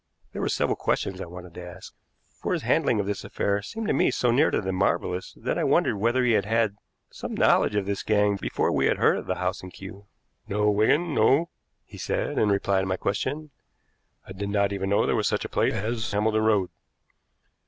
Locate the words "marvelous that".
4.71-5.59